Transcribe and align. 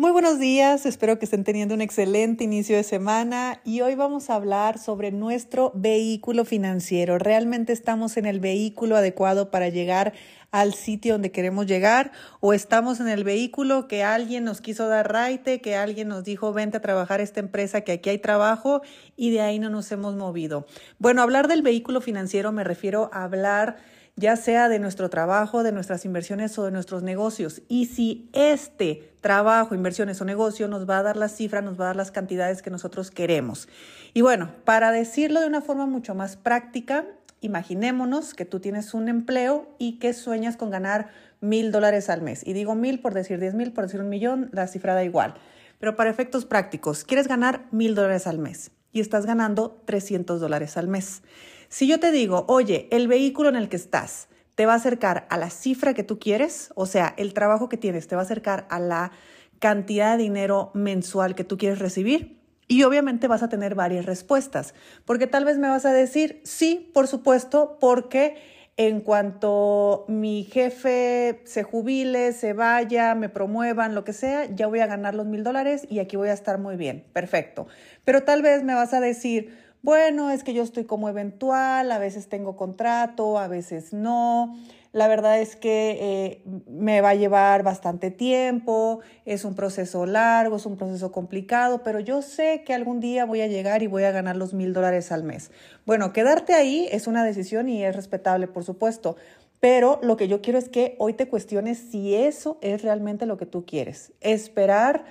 Muy 0.00 0.12
buenos 0.12 0.38
días, 0.38 0.86
espero 0.86 1.18
que 1.18 1.26
estén 1.26 1.44
teniendo 1.44 1.74
un 1.74 1.82
excelente 1.82 2.42
inicio 2.42 2.74
de 2.74 2.84
semana 2.84 3.60
y 3.66 3.82
hoy 3.82 3.96
vamos 3.96 4.30
a 4.30 4.34
hablar 4.34 4.78
sobre 4.78 5.12
nuestro 5.12 5.72
vehículo 5.74 6.46
financiero. 6.46 7.18
¿Realmente 7.18 7.74
estamos 7.74 8.16
en 8.16 8.24
el 8.24 8.40
vehículo 8.40 8.96
adecuado 8.96 9.50
para 9.50 9.68
llegar 9.68 10.14
al 10.52 10.72
sitio 10.72 11.12
donde 11.12 11.32
queremos 11.32 11.66
llegar 11.66 12.12
o 12.40 12.54
estamos 12.54 12.98
en 13.00 13.08
el 13.08 13.24
vehículo 13.24 13.88
que 13.88 14.02
alguien 14.02 14.44
nos 14.44 14.62
quiso 14.62 14.88
dar 14.88 15.12
raite, 15.12 15.60
que 15.60 15.76
alguien 15.76 16.08
nos 16.08 16.24
dijo 16.24 16.54
vente 16.54 16.78
a 16.78 16.80
trabajar 16.80 17.20
a 17.20 17.22
esta 17.22 17.40
empresa, 17.40 17.82
que 17.82 17.92
aquí 17.92 18.08
hay 18.08 18.18
trabajo 18.18 18.80
y 19.18 19.32
de 19.32 19.42
ahí 19.42 19.58
no 19.58 19.68
nos 19.68 19.92
hemos 19.92 20.16
movido? 20.16 20.66
Bueno, 20.98 21.20
hablar 21.20 21.46
del 21.46 21.60
vehículo 21.60 22.00
financiero 22.00 22.52
me 22.52 22.64
refiero 22.64 23.10
a 23.12 23.24
hablar 23.24 23.76
ya 24.20 24.36
sea 24.36 24.68
de 24.68 24.78
nuestro 24.78 25.08
trabajo, 25.08 25.62
de 25.62 25.72
nuestras 25.72 26.04
inversiones 26.04 26.56
o 26.58 26.64
de 26.64 26.70
nuestros 26.70 27.02
negocios. 27.02 27.62
Y 27.68 27.86
si 27.86 28.28
este 28.34 29.12
trabajo, 29.22 29.74
inversiones 29.74 30.20
o 30.20 30.26
negocio 30.26 30.68
nos 30.68 30.88
va 30.88 30.98
a 30.98 31.02
dar 31.02 31.16
la 31.16 31.28
cifra, 31.28 31.62
nos 31.62 31.80
va 31.80 31.84
a 31.84 31.86
dar 31.88 31.96
las 31.96 32.10
cantidades 32.10 32.60
que 32.60 32.70
nosotros 32.70 33.10
queremos. 33.10 33.66
Y 34.12 34.20
bueno, 34.20 34.50
para 34.64 34.92
decirlo 34.92 35.40
de 35.40 35.46
una 35.46 35.62
forma 35.62 35.86
mucho 35.86 36.14
más 36.14 36.36
práctica, 36.36 37.06
imaginémonos 37.40 38.34
que 38.34 38.44
tú 38.44 38.60
tienes 38.60 38.92
un 38.92 39.08
empleo 39.08 39.74
y 39.78 39.98
que 39.98 40.12
sueñas 40.12 40.58
con 40.58 40.70
ganar 40.70 41.08
mil 41.40 41.72
dólares 41.72 42.10
al 42.10 42.20
mes. 42.20 42.46
Y 42.46 42.52
digo 42.52 42.74
mil 42.74 43.00
por 43.00 43.14
decir 43.14 43.40
diez 43.40 43.54
mil, 43.54 43.72
por 43.72 43.84
decir 43.84 44.00
un 44.00 44.10
millón, 44.10 44.50
la 44.52 44.66
cifra 44.66 44.94
da 44.94 45.02
igual. 45.02 45.34
Pero 45.78 45.96
para 45.96 46.10
efectos 46.10 46.44
prácticos, 46.44 47.04
quieres 47.04 47.26
ganar 47.26 47.64
mil 47.70 47.94
dólares 47.94 48.26
al 48.26 48.38
mes 48.38 48.70
y 48.92 49.00
estás 49.00 49.24
ganando 49.24 49.80
300 49.86 50.40
dólares 50.40 50.76
al 50.76 50.88
mes. 50.88 51.22
Si 51.70 51.86
yo 51.86 52.00
te 52.00 52.10
digo, 52.10 52.46
oye, 52.48 52.88
el 52.90 53.06
vehículo 53.06 53.48
en 53.48 53.54
el 53.54 53.68
que 53.68 53.76
estás 53.76 54.26
te 54.56 54.66
va 54.66 54.72
a 54.72 54.76
acercar 54.76 55.28
a 55.30 55.38
la 55.38 55.50
cifra 55.50 55.94
que 55.94 56.02
tú 56.02 56.18
quieres, 56.18 56.72
o 56.74 56.84
sea, 56.84 57.14
el 57.16 57.32
trabajo 57.32 57.68
que 57.68 57.76
tienes 57.76 58.08
te 58.08 58.16
va 58.16 58.22
a 58.22 58.24
acercar 58.24 58.66
a 58.70 58.80
la 58.80 59.12
cantidad 59.60 60.16
de 60.16 60.24
dinero 60.24 60.72
mensual 60.74 61.36
que 61.36 61.44
tú 61.44 61.58
quieres 61.58 61.78
recibir, 61.78 62.40
y 62.66 62.82
obviamente 62.82 63.28
vas 63.28 63.44
a 63.44 63.48
tener 63.48 63.76
varias 63.76 64.04
respuestas, 64.04 64.74
porque 65.04 65.28
tal 65.28 65.44
vez 65.44 65.58
me 65.58 65.68
vas 65.68 65.84
a 65.86 65.92
decir, 65.92 66.40
sí, 66.44 66.90
por 66.92 67.06
supuesto, 67.06 67.78
porque 67.80 68.34
en 68.76 69.00
cuanto 69.00 70.06
mi 70.08 70.42
jefe 70.42 71.40
se 71.44 71.62
jubile, 71.62 72.32
se 72.32 72.52
vaya, 72.52 73.14
me 73.14 73.28
promuevan, 73.28 73.94
lo 73.94 74.02
que 74.02 74.12
sea, 74.12 74.46
ya 74.52 74.66
voy 74.66 74.80
a 74.80 74.86
ganar 74.86 75.14
los 75.14 75.26
mil 75.26 75.44
dólares 75.44 75.86
y 75.88 76.00
aquí 76.00 76.16
voy 76.16 76.30
a 76.30 76.32
estar 76.32 76.58
muy 76.58 76.76
bien. 76.76 77.04
Perfecto. 77.12 77.68
Pero 78.04 78.24
tal 78.24 78.42
vez 78.42 78.64
me 78.64 78.74
vas 78.74 78.92
a 78.92 79.00
decir, 79.00 79.69
bueno, 79.82 80.30
es 80.30 80.44
que 80.44 80.52
yo 80.52 80.62
estoy 80.62 80.84
como 80.84 81.08
eventual, 81.08 81.90
a 81.90 81.98
veces 81.98 82.28
tengo 82.28 82.56
contrato, 82.56 83.38
a 83.38 83.48
veces 83.48 83.92
no. 83.92 84.56
La 84.92 85.06
verdad 85.06 85.40
es 85.40 85.54
que 85.54 85.98
eh, 86.00 86.42
me 86.68 87.00
va 87.00 87.10
a 87.10 87.14
llevar 87.14 87.62
bastante 87.62 88.10
tiempo, 88.10 89.00
es 89.24 89.44
un 89.44 89.54
proceso 89.54 90.04
largo, 90.04 90.56
es 90.56 90.66
un 90.66 90.76
proceso 90.76 91.12
complicado, 91.12 91.82
pero 91.84 92.00
yo 92.00 92.22
sé 92.22 92.64
que 92.64 92.74
algún 92.74 92.98
día 92.98 93.24
voy 93.24 93.40
a 93.40 93.46
llegar 93.46 93.82
y 93.84 93.86
voy 93.86 94.02
a 94.02 94.10
ganar 94.10 94.36
los 94.36 94.52
mil 94.52 94.72
dólares 94.72 95.12
al 95.12 95.22
mes. 95.22 95.52
Bueno, 95.86 96.12
quedarte 96.12 96.54
ahí 96.54 96.88
es 96.90 97.06
una 97.06 97.24
decisión 97.24 97.68
y 97.68 97.84
es 97.84 97.94
respetable, 97.94 98.48
por 98.48 98.64
supuesto, 98.64 99.16
pero 99.60 100.00
lo 100.02 100.16
que 100.16 100.26
yo 100.26 100.42
quiero 100.42 100.58
es 100.58 100.68
que 100.68 100.96
hoy 100.98 101.12
te 101.12 101.28
cuestiones 101.28 101.78
si 101.78 102.14
eso 102.14 102.58
es 102.60 102.82
realmente 102.82 103.26
lo 103.26 103.36
que 103.36 103.46
tú 103.46 103.64
quieres. 103.64 104.12
Esperar 104.20 105.04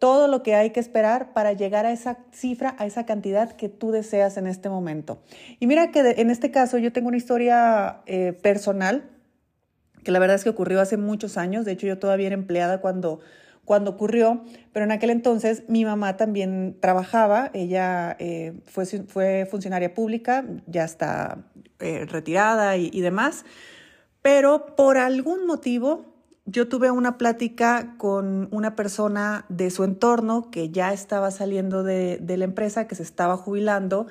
todo 0.00 0.28
lo 0.28 0.42
que 0.42 0.54
hay 0.54 0.70
que 0.70 0.80
esperar 0.80 1.34
para 1.34 1.52
llegar 1.52 1.84
a 1.84 1.92
esa 1.92 2.16
cifra, 2.32 2.74
a 2.78 2.86
esa 2.86 3.04
cantidad 3.04 3.52
que 3.52 3.68
tú 3.68 3.92
deseas 3.92 4.38
en 4.38 4.46
este 4.46 4.70
momento. 4.70 5.22
Y 5.60 5.66
mira 5.66 5.92
que 5.92 6.00
en 6.00 6.30
este 6.30 6.50
caso 6.50 6.78
yo 6.78 6.90
tengo 6.90 7.08
una 7.08 7.18
historia 7.18 8.00
eh, 8.06 8.32
personal, 8.32 9.10
que 10.02 10.10
la 10.10 10.18
verdad 10.18 10.36
es 10.36 10.44
que 10.44 10.48
ocurrió 10.48 10.80
hace 10.80 10.96
muchos 10.96 11.36
años, 11.36 11.66
de 11.66 11.72
hecho 11.72 11.86
yo 11.86 11.98
todavía 11.98 12.28
era 12.28 12.34
empleada 12.34 12.80
cuando, 12.80 13.20
cuando 13.66 13.90
ocurrió, 13.90 14.42
pero 14.72 14.86
en 14.86 14.92
aquel 14.92 15.10
entonces 15.10 15.64
mi 15.68 15.84
mamá 15.84 16.16
también 16.16 16.78
trabajaba, 16.80 17.50
ella 17.52 18.16
eh, 18.18 18.58
fue, 18.64 18.86
fue, 18.86 19.46
funcionaria 19.50 19.92
pública, 19.92 20.46
ya 20.66 20.84
está 20.84 21.44
eh, 21.78 22.06
retirada 22.06 22.78
y, 22.78 22.88
y 22.90 23.02
demás, 23.02 23.44
pero 24.22 24.74
por 24.76 24.96
algún 24.96 25.46
motivo 25.46 26.09
yo 26.50 26.68
tuve 26.68 26.90
una 26.90 27.16
plática 27.16 27.94
con 27.96 28.48
una 28.50 28.74
persona 28.74 29.44
de 29.48 29.70
su 29.70 29.84
entorno 29.84 30.50
que 30.50 30.70
ya 30.70 30.92
estaba 30.92 31.30
saliendo 31.30 31.84
de, 31.84 32.20
la 32.26 32.44
empresa, 32.44 32.88
que 32.88 32.96
se 32.96 33.04
estaba 33.04 33.36
jubilando, 33.36 34.08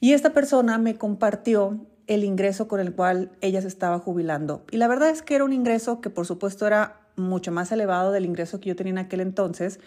y 0.00 0.12
esta 0.12 0.32
persona 0.32 0.78
me 0.78 0.96
compartió 0.96 1.78
el 2.08 2.24
ingreso 2.24 2.66
con 2.66 2.80
el 2.80 2.94
cual 2.94 3.30
ella 3.40 3.60
se 3.60 3.68
estaba 3.68 3.98
jubilando. 3.98 4.64
Y 4.70 4.78
la 4.78 4.88
verdad 4.88 5.10
es 5.10 5.22
que 5.22 5.34
era 5.34 5.44
un 5.44 5.52
ingreso 5.52 6.00
que 6.00 6.10
por 6.10 6.26
supuesto 6.26 6.66
era 6.66 7.00
mucho 7.16 7.52
más 7.52 7.70
elevado 7.70 8.12
del 8.12 8.24
ingreso 8.24 8.60
que 8.60 8.70
yo 8.70 8.76
tenía 8.76 8.92
en 8.92 8.98
aquel 8.98 9.20
entonces, 9.20 9.78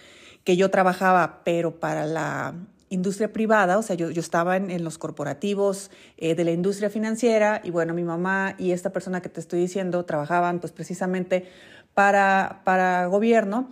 que 0.43 0.55
yo 0.55 0.69
trabajaba, 0.71 1.41
pero 1.43 1.79
para 1.79 2.05
la 2.05 2.53
industria 2.91 3.31
privada, 3.31 3.77
o 3.77 3.81
sea, 3.81 3.95
yo, 3.95 4.11
yo 4.11 4.19
estaba 4.19 4.57
en, 4.57 4.83
los 4.83 4.97
corporativos 4.97 5.91
eh, 6.17 6.35
de 6.35 6.43
la 6.43 6.51
industria 6.51 6.89
financiera 6.89 7.61
y 7.63 7.71
bueno, 7.71 7.93
mi 7.93 8.03
mamá 8.03 8.55
y 8.57 8.71
esta 8.71 8.91
persona 8.91 9.21
que 9.21 9.29
te 9.29 9.39
estoy 9.39 9.61
diciendo 9.61 10.03
trabajaban 10.03 10.59
pues 10.59 10.73
precisamente 10.73 11.47
para, 11.93 12.61
para 12.63 13.05
gobierno. 13.07 13.69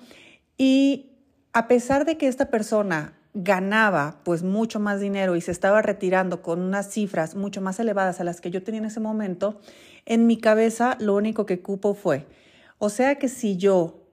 Y 0.57 1.11
a 1.53 1.67
pesar 1.67 2.05
de 2.05 2.17
que 2.17 2.27
esta 2.27 2.49
persona 2.49 3.13
ganaba 3.33 4.21
pues 4.23 4.43
mucho 4.43 4.79
más 4.79 4.99
dinero 4.99 5.35
y 5.35 5.41
se 5.41 5.51
estaba 5.51 5.81
retirando 5.81 6.41
con 6.41 6.61
unas 6.61 6.91
cifras 6.91 7.35
mucho 7.35 7.61
más 7.61 7.79
elevadas 7.79 8.19
a 8.19 8.23
las 8.23 8.41
que 8.41 8.51
yo 8.51 8.63
tenía 8.63 8.79
en 8.79 8.85
ese 8.85 8.99
momento, 8.99 9.59
en 10.05 10.25
mi 10.25 10.37
cabeza 10.37 10.97
lo 10.99 11.15
único 11.15 11.45
que 11.45 11.61
cupo 11.61 11.93
fue, 11.93 12.25
o 12.79 12.89
sea 12.89 13.15
que 13.15 13.27
si 13.27 13.55
yo 13.55 14.03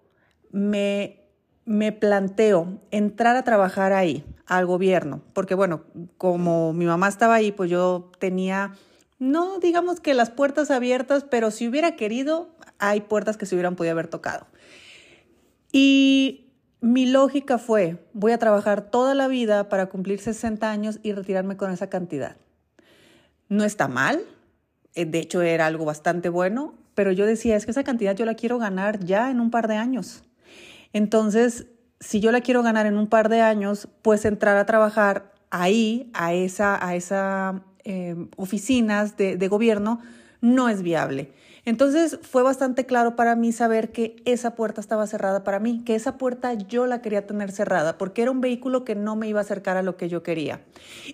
me, 0.51 1.25
me 1.65 1.93
planteo 1.93 2.81
entrar 2.91 3.37
a 3.37 3.43
trabajar 3.43 3.93
ahí, 3.93 4.25
al 4.47 4.67
gobierno, 4.67 5.23
porque 5.33 5.55
bueno, 5.55 5.83
como 6.19 6.73
mi 6.73 6.85
mamá 6.85 7.09
estaba 7.09 7.35
ahí, 7.35 7.51
pues 7.51 7.69
yo 7.69 8.13
tenía, 8.21 8.75
no 9.19 9.59
digamos 9.59 9.99
que 9.99 10.15
las 10.15 10.31
puertas 10.31 10.71
abiertas, 10.71 11.25
pero 11.29 11.51
si 11.51 11.67
hubiera 11.67 11.97
querido, 11.97 12.51
hay 12.79 13.03
puertas 13.03 13.37
que 13.37 13.47
se 13.47 13.55
hubieran 13.55 13.77
podido 13.77 13.93
haber 13.93 14.09
tocado. 14.09 14.47
Y 15.73 16.47
mi 16.81 17.07
lógica 17.07 17.59
fue, 17.59 18.07
voy 18.13 18.33
a 18.33 18.39
trabajar 18.39 18.91
toda 18.91 19.15
la 19.15 19.29
vida 19.29 19.69
para 19.69 19.87
cumplir 19.87 20.21
60 20.21 20.71
años 20.71 21.01
y 21.03 21.13
retirarme 21.13 21.57
con 21.57 21.71
esa 21.71 21.89
cantidad. 21.89 22.37
No 23.49 23.65
está 23.65 23.89
mal, 23.89 24.21
eh, 24.95 25.05
de 25.05 25.19
hecho 25.19 25.43
era 25.43 25.67
algo 25.67 25.85
bastante 25.85 26.29
bueno, 26.29 26.75
pero 26.95 27.13
yo 27.13 27.27
decía, 27.27 27.57
es 27.57 27.65
que 27.65 27.71
esa 27.71 27.85
cantidad 27.85 28.17
yo 28.17 28.25
la 28.25 28.35
quiero 28.35 28.59
ganar 28.59 29.05
ya 29.05 29.31
en 29.31 29.41
un 29.41 29.51
par 29.51 29.69
de 29.69 29.77
años. 29.77 30.25
Entonces, 30.93 31.67
si 32.01 32.21
yo 32.21 32.33
la 32.33 32.41
quiero 32.41 32.63
ganar 32.63 32.87
en 32.87 32.97
un 32.97 33.07
par 33.07 33.29
de 33.29 33.41
años, 33.41 33.89
pues 34.03 34.25
entrar 34.25 34.57
a 34.57 34.67
trabajar 34.67 35.35
ahí, 35.51 36.11
a 36.15 36.35
esa, 36.35 36.85
a 36.85 36.95
esa 36.95 37.63
eh, 37.85 38.17
oficinas 38.37 39.17
de, 39.17 39.37
de 39.37 39.49
gobierno, 39.49 40.01
no 40.41 40.69
es 40.69 40.83
viable. 40.83 41.33
Entonces 41.67 42.21
fue 42.23 42.45
bastante 42.45 42.87
claro 42.87 43.17
para 43.17 43.35
mí 43.35 43.51
saber 43.51 43.91
que 43.91 44.23
esa 44.25 44.55
puerta 44.55 44.81
estaba 44.81 45.07
cerrada 45.09 45.43
para 45.43 45.59
mí, 45.59 45.83
que 45.85 45.97
esa 45.97 46.17
puerta 46.17 46.55
yo 46.55 46.87
la 46.87 47.03
quería 47.03 47.27
tener 47.27 47.51
cerrada, 47.51 47.99
porque 47.99 48.23
era 48.23 48.31
un 48.31 48.41
vehículo 48.41 48.85
que 48.85 48.95
no 48.95 49.17
me 49.17 49.29
iba 49.29 49.41
a 49.41 49.43
acercar 49.43 49.77
a 49.77 49.83
lo 49.83 49.97
que 49.97 50.09
yo 50.09 50.23
quería. 50.23 50.61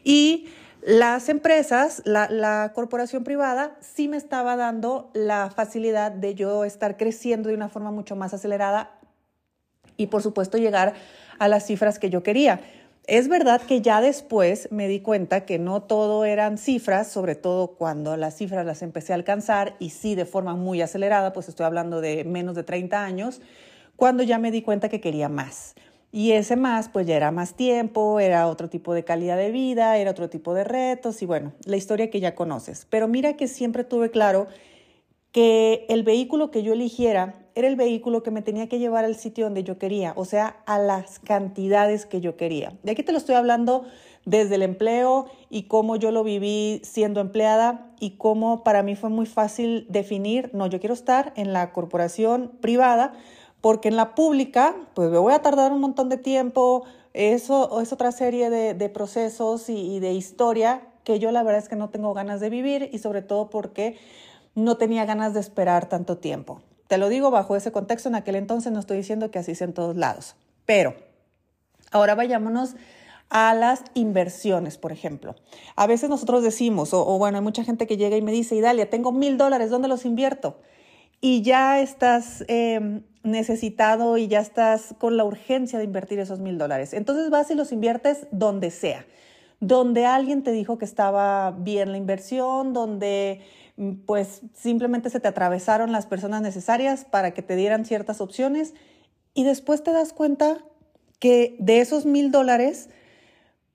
Y 0.05 0.47
las 0.83 1.31
empresas, 1.31 2.03
la, 2.05 2.73
corporación 2.75 3.25
privada, 3.25 3.79
sí 3.81 4.09
me 4.09 4.19
estaba 4.19 4.57
dando 4.57 5.11
la 5.15 5.49
facilidad 5.49 6.13
de 6.13 6.35
yo 6.35 6.65
estar 6.65 6.99
creciendo 6.99 7.49
de 7.49 7.55
una 7.55 7.71
forma 7.71 7.91
mucho 7.91 8.15
más 8.15 8.35
acelerada 8.35 8.91
y 9.97 10.09
por 10.09 10.23
supuesto 10.23 10.59
llegar 10.59 10.93
a 11.39 11.49
las 11.49 11.65
cifras 11.65 11.99
que 11.99 12.11
yo 12.11 12.23
quería. 12.23 12.61
Es 13.07 13.27
verdad 13.27 13.61
que 13.61 13.81
ya 13.81 14.01
después 14.01 14.69
me 14.71 14.87
di 14.87 15.01
cuenta 15.01 15.45
que 15.45 15.59
no 15.59 15.83
todo 15.83 16.25
eran 16.25 16.57
cifras, 16.57 17.11
sobre 17.11 17.35
todo 17.35 17.75
cuando 17.75 18.17
las 18.17 18.37
cifras 18.37 18.65
las 18.65 18.81
empecé 18.81 19.13
a 19.13 19.17
alcanzar 19.17 19.75
y 19.81 19.91
sí 19.91 20.15
de 20.15 20.25
forma 20.25 20.55
muy 20.55 20.81
acelerada, 20.83 21.33
pues 21.33 21.49
estoy 21.49 21.67
hablando 21.67 22.01
de 22.01 22.23
menos 22.23 22.55
de 22.55 22.63
30 22.63 23.05
años, 23.05 23.41
cuando 23.97 24.23
ya 24.23 24.39
me 24.39 24.53
di 24.53 24.63
cuenta 24.63 24.89
que 24.89 25.01
quería 25.01 25.29
más. 25.29 25.75
Y 26.13 26.33
ese 26.33 26.55
más, 26.55 26.89
pues 26.89 27.07
ya 27.07 27.17
era 27.17 27.33
más 27.33 27.55
tiempo, 27.55 28.21
era 28.21 28.47
otro 28.47 28.69
tipo 28.69 28.95
de 28.95 29.03
calidad 29.03 29.37
de 29.37 29.51
vida, 29.51 29.97
era 29.97 30.13
otro 30.13 30.31
tipo 30.31 30.55
de 30.55 30.63
retos 30.63 31.23
y 31.23 31.27
bueno, 31.27 31.55
la 31.65 31.77
historia 31.77 32.09
que 32.09 32.21
ya 32.21 32.37
conoces. 32.37 32.87
Pero 32.89 33.09
mira 33.09 33.35
que 33.37 33.49
siempre 33.49 33.83
tuve 33.83 34.11
claro 34.11 34.47
que 35.33 35.87
el 35.89 36.05
vehículo 36.05 36.53
que 36.53 36.63
yo 36.63 36.75
eligiera 36.75 37.42
era 37.55 37.69
el 37.69 37.77
vehículo 37.77 38.23
que 38.23 38.31
me 38.31 38.43
tenía 38.43 38.69
que 38.69 38.79
llevar 38.79 39.05
al 39.05 39.17
sitio 39.17 39.45
donde 39.45 39.65
yo 39.65 39.79
quería, 39.79 40.13
o 40.17 40.25
sea, 40.25 40.63
a 40.67 40.79
las 40.79 41.19
cantidades 41.19 42.07
que 42.07 42.21
yo 42.21 42.37
quería. 42.37 42.73
De 42.83 42.93
aquí 42.93 43.03
te 43.03 43.13
lo 43.13 43.19
estoy 43.19 43.35
hablando 43.35 43.85
desde 44.25 44.55
el 44.55 44.63
empleo 44.63 45.27
y 45.51 45.65
cómo 45.65 45.97
yo 45.97 46.11
lo 46.13 46.25
viví 46.25 46.81
siendo 46.85 47.21
empleada 47.21 47.93
y 47.99 48.13
cómo 48.13 48.63
para 48.63 48.83
mí 48.83 48.95
fue 48.95 49.11
muy 49.11 49.27
fácil 49.27 49.87
definir, 49.89 50.51
no, 50.53 50.67
yo 50.67 50.81
quiero 50.81 50.95
estar 50.95 51.33
en 51.37 51.53
la 51.53 51.73
corporación 51.73 52.53
privada 52.61 53.13
porque 53.61 53.89
en 53.89 53.97
la 53.97 54.15
pública, 54.15 54.75
pues 54.95 55.11
me 55.11 55.19
voy 55.19 55.33
a 55.33 55.41
tardar 55.41 55.73
un 55.73 55.81
montón 55.81 56.09
de 56.09 56.19
tiempo, 56.19 56.85
eso 57.15 57.81
es 57.81 57.93
otra 57.93 58.11
serie 58.13 58.51
de, 58.51 58.89
procesos 58.89 59.69
y, 59.69 60.01
de 60.01 60.13
historia 60.13 60.83
que 61.05 61.19
yo 61.19 61.31
la 61.33 61.43
verdad 61.43 61.63
es 61.63 61.69
que 61.69 61.77
no 61.77 61.91
tengo 61.91 62.15
ganas 62.15 62.41
de 62.41 62.49
vivir 62.49 62.91
y 62.93 62.99
sobre 62.99 63.23
todo 63.23 63.51
porque 63.51 63.99
no 64.55 64.77
tenía 64.77 65.05
ganas 65.05 65.35
de 65.35 65.41
esperar 65.41 65.89
tanto 65.89 66.19
tiempo. 66.19 66.61
Te 66.93 66.99
lo 66.99 67.09
digo 67.09 67.31
bajo 67.31 67.57
ese 67.57 67.73
contexto, 67.73 68.11
en 68.11 68.17
aquel 68.17 68.35
entonces 68.35 68.71
no 68.71 68.79
estoy 68.79 68.99
diciendo 68.99 69.31
que 69.31 69.39
así 69.39 69.55
sea 69.55 69.67
en 69.67 69.73
todos 69.73 69.97
lados, 69.97 70.37
pero 70.67 70.95
ahora 71.91 72.15
vayámonos 72.15 72.77
a 73.31 73.55
las 73.55 73.83
inversiones, 73.95 74.77
por 74.77 74.93
ejemplo. 74.93 75.35
A 75.75 75.87
veces 75.87 76.11
nosotros 76.11 76.43
decimos, 76.43 76.93
o, 76.93 77.17
bueno, 77.17 77.39
hay 77.39 77.43
mucha 77.43 77.65
gente 77.65 77.87
que 77.87 77.97
llega 77.97 78.19
y 78.19 78.21
me 78.21 78.31
dice, 78.31 78.57
Idalia, 78.57 78.91
tengo 78.91 79.11
mil 79.11 79.39
dólares, 79.39 79.71
¿dónde 79.71 79.89
los 79.89 80.05
invierto? 80.05 80.59
Y 81.23 81.41
ya 81.41 81.81
estás 81.81 82.45
em, 82.49 83.05
necesitado 83.23 84.19
y 84.19 84.29
ya 84.29 84.41
estás 84.41 84.95
con 84.99 85.17
la 85.17 85.25
urgencia 85.25 85.79
de 85.79 85.87
invertir 85.87 86.19
esos 86.19 86.41
mil 86.41 86.59
dólares. 86.59 86.93
Entonces 86.93 87.31
vas 87.31 87.51
y 87.51 87.55
los 87.55 87.73
inviertes 87.73 88.27
donde 88.33 88.71
sea, 88.71 89.07
donde 89.61 90.05
alguien 90.05 90.43
te 90.43 90.53
dijo 90.53 90.77
que 90.77 90.85
estaba 90.85 91.53
bien 91.53 91.91
la 91.91 91.97
inversión, 91.97 92.75
donde 92.75 93.41
pues 94.07 94.43
simplemente 94.55 95.11
se 95.11 95.21
te 95.21 95.29
atravesaron 95.29 95.93
las 95.93 96.07
personas 96.07 96.43
necesarias 96.43 97.05
para 97.05 97.33
que 97.33 97.43
te 97.43 97.57
dieran 97.57 97.85
ciertas 97.85 98.21
opciones 98.21 98.75
y 99.35 99.45
después 99.45 99.83
te 99.83 99.93
das 99.93 100.13
cuenta 100.13 100.59
que 101.19 101.57
de 101.59 101.81
esos 101.81 102.05
mil 102.05 102.31
dólares, 102.31 102.91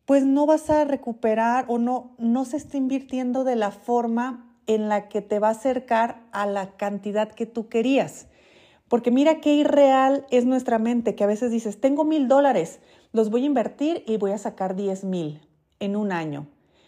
pues 0.05 0.25
no 0.25 0.45
vas 0.45 0.69
a 0.69 0.83
recuperar 0.83 1.65
o 1.67 1.79
no, 1.79 2.15
no 2.17 2.45
se 2.45 2.57
está 2.57 2.77
invirtiendo 2.77 3.43
de 3.43 3.55
la 3.55 3.71
forma 3.71 4.55
en 4.67 4.89
la 4.89 5.07
que 5.07 5.21
te 5.21 5.39
va 5.39 5.47
a 5.47 5.51
acercar 5.51 6.21
a 6.31 6.45
la 6.45 6.75
cantidad 6.77 7.31
que 7.31 7.45
tú 7.45 7.69
querías. 7.69 8.27
Porque 8.89 9.11
mira 9.11 9.41
qué 9.41 9.53
irreal 9.53 10.25
es 10.29 10.45
nuestra 10.45 10.79
mente, 10.79 11.15
que 11.15 11.23
a 11.23 11.27
veces 11.27 11.51
dices, 11.51 11.79
tengo 11.81 12.05
mil 12.05 12.27
dólares, 12.27 12.79
los 13.11 13.29
voy 13.29 13.43
a 13.43 13.47
invertir 13.47 14.03
y 14.05 14.17
voy 14.17 14.31
a 14.31 14.37
sacar 14.37 14.75
diez 14.75 15.03
mil 15.03 15.41
en 15.79 15.95
un 15.95 16.11
año. 16.11 16.47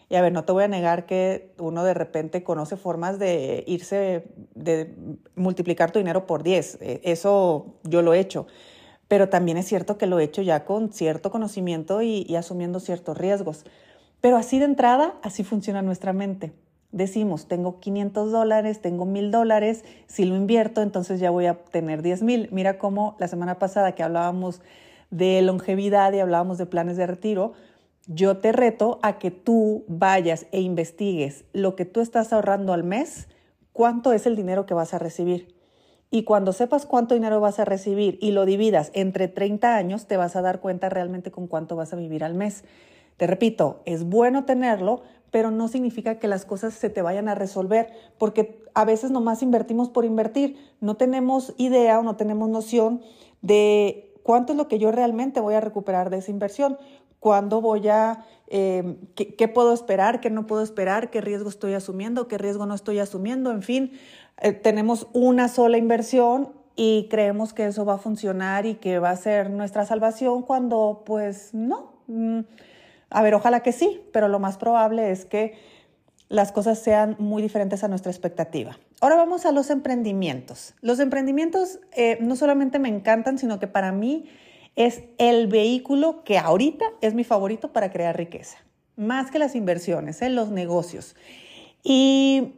Y 0.09 0.15
a 0.15 0.21
ver, 0.21 0.33
no 0.33 0.43
te 0.43 0.51
voy 0.51 0.63
a 0.63 0.67
negar 0.67 1.05
que 1.05 1.53
uno 1.59 1.83
de 1.83 1.93
repente 1.93 2.43
conoce 2.43 2.77
formas 2.77 3.19
de 3.19 3.63
irse, 3.67 4.25
de 4.55 4.95
multiplicar 5.35 5.91
tu 5.91 5.99
dinero 5.99 6.25
por 6.25 6.43
10. 6.43 6.79
E, 6.81 7.01
eso 7.03 7.75
yo 7.83 8.01
lo 8.01 8.13
he 8.13 8.19
hecho 8.19 8.47
pero 9.09 9.27
también 9.27 9.57
es 9.57 9.65
cierto 9.65 9.97
que 9.97 10.05
lo 10.05 10.19
he 10.19 10.23
hecho 10.23 10.43
ya 10.43 10.63
con 10.63 10.93
cierto 10.93 11.31
conocimiento 11.31 12.01
y, 12.01 12.33
asumiendo 12.35 12.79
ciertos 12.79 13.17
riesgos. 13.17 13.65
Pero 14.21 14.37
así 14.37 14.59
de 14.59 14.65
entrada, 14.65 15.15
así 15.23 15.43
funciona 15.43 15.81
nuestra 15.81 16.13
mente. 16.13 16.53
Decimos, 16.91 17.47
tengo 17.47 17.79
500 17.79 18.31
dólares, 18.31 18.81
tengo 18.81 19.05
1000 19.05 19.31
dólares, 19.31 19.83
si 20.05 20.25
lo 20.25 20.35
invierto, 20.35 20.83
entonces 20.83 21.19
ya 21.19 21.31
voy 21.31 21.47
a 21.47 21.55
tener 21.55 22.03
10 22.03 22.21
mil. 22.21 22.49
Mira 22.51 22.77
cómo 22.77 23.15
la 23.19 23.27
semana 23.27 23.57
pasada 23.57 23.95
que 23.95 24.03
hablábamos 24.03 24.61
de 25.09 25.41
longevidad 25.41 26.13
y 26.13 26.19
hablábamos 26.19 26.59
de 26.59 26.67
planes 26.67 26.95
de 26.95 27.07
retiro, 27.07 27.53
yo 28.11 28.37
te 28.37 28.51
reto 28.51 28.97
a 29.03 29.19
que 29.19 29.29
tú 29.29 29.85
vayas 29.87 30.47
e 30.51 30.61
investigues 30.61 31.45
lo 31.53 31.75
que 31.75 31.85
tú 31.85 32.01
estás 32.01 32.33
ahorrando 32.33 32.73
al 32.73 32.83
mes, 32.83 33.27
cuánto 33.71 34.13
es 34.13 34.25
el 34.25 34.35
dinero 34.35 34.65
que 34.65 34.73
vas 34.73 34.95
a 34.95 34.99
recibir. 34.99 35.55
Y 36.09 36.23
cuando 36.23 36.51
sepas 36.51 36.87
cuánto 36.87 37.13
dinero 37.13 37.39
vas 37.39 37.59
a 37.59 37.65
recibir 37.65 38.17
y 38.19 38.31
lo 38.31 38.45
dividas 38.45 38.89
entre 38.95 39.27
30 39.27 39.75
años, 39.75 40.07
te 40.07 40.17
vas 40.17 40.35
a 40.35 40.41
dar 40.41 40.59
cuenta 40.59 40.89
realmente 40.89 41.29
con 41.29 41.45
cuánto 41.45 41.75
vas 41.75 41.93
a 41.93 41.97
vivir 41.97 42.23
al 42.23 42.33
mes. 42.33 42.63
Te 43.17 43.27
repito, 43.27 43.83
es 43.85 44.05
bueno 44.05 44.43
tenerlo, 44.43 45.03
pero 45.29 45.51
no 45.51 45.67
significa 45.67 46.17
que 46.17 46.27
las 46.27 46.45
cosas 46.45 46.73
se 46.73 46.89
te 46.89 47.03
vayan 47.03 47.29
a 47.29 47.35
resolver, 47.35 47.91
porque 48.17 48.63
a 48.73 48.85
veces 48.85 49.11
nomás 49.11 49.43
invertimos 49.43 49.89
por 49.89 50.03
invertir. 50.03 50.57
No 50.81 50.97
tenemos 50.97 51.53
idea 51.57 51.99
o 51.99 52.03
no 52.03 52.15
tenemos 52.15 52.49
noción 52.49 53.01
de 53.43 54.09
cuánto 54.23 54.53
es 54.53 54.57
lo 54.57 54.67
que 54.67 54.79
yo 54.79 54.91
realmente 54.91 55.39
voy 55.39 55.55
a 55.55 55.61
recuperar 55.61 56.09
de 56.09 56.17
esa 56.17 56.31
inversión, 56.31 56.77
cuándo 57.19 57.61
voy 57.61 57.87
a, 57.87 58.25
eh, 58.47 58.97
qué, 59.15 59.35
qué, 59.35 59.47
puedo 59.47 59.73
esperar, 59.73 60.21
qué 60.21 60.29
no 60.29 60.47
puedo 60.47 60.63
esperar, 60.63 61.09
qué 61.09 61.21
riesgo 61.21 61.49
estoy 61.49 61.73
asumiendo, 61.73 62.27
qué 62.27 62.37
riesgo 62.37 62.65
no 62.65 62.75
estoy 62.75 62.99
asumiendo, 62.99 63.51
en 63.51 63.61
fin, 63.61 63.91
eh, 64.41 64.53
tenemos 64.53 65.07
una 65.13 65.47
sola 65.47 65.77
inversión 65.77 66.53
y 66.75 67.07
creemos 67.09 67.53
que 67.53 67.65
eso 67.65 67.83
va 67.83 67.95
a 67.95 67.97
funcionar 67.97 68.65
y 68.65 68.75
que 68.75 68.99
va 68.99 69.09
a 69.09 69.15
ser 69.17 69.49
nuestra 69.49 69.85
salvación 69.85 70.43
cuando 70.43 71.03
pues 71.05 71.53
no. 71.53 71.93
Mm, 72.07 72.39
a 73.09 73.21
ver, 73.21 73.33
ojalá 73.33 73.61
que 73.61 73.73
sí, 73.73 74.01
pero 74.13 74.29
lo 74.29 74.39
más 74.39 74.57
probable 74.57 75.11
es 75.11 75.25
que 75.25 75.55
las 76.29 76.51
cosas 76.51 76.79
sean 76.79 77.15
muy 77.19 77.41
diferentes 77.41 77.83
a 77.83 77.87
nuestra 77.87 78.11
expectativa. 78.11 78.79
Ahora 79.01 79.15
vamos 79.15 79.45
a 79.45 79.51
los 79.51 79.69
emprendimientos. 79.71 80.75
Los 80.79 80.99
emprendimientos 80.99 81.79
eh, 81.91 82.17
no 82.21 82.35
solamente 82.35 82.79
me 82.79 82.87
encantan, 82.87 83.39
sino 83.39 83.59
que 83.59 83.67
para 83.67 83.91
mí 83.91 84.29
es 84.79 85.03
el 85.17 85.47
vehículo 85.47 86.23
que 86.23 86.37
ahorita 86.37 86.85
es 87.01 87.13
mi 87.13 87.25
favorito 87.25 87.73
para 87.73 87.91
crear 87.91 88.15
riqueza, 88.15 88.59
más 88.95 89.29
que 89.29 89.37
las 89.37 89.53
inversiones, 89.53 90.21
en 90.21 90.31
¿eh? 90.31 90.35
los 90.35 90.51
negocios. 90.51 91.17
Y 91.83 92.53